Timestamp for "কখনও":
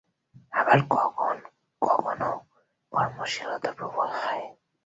0.89-1.47, 1.81-2.31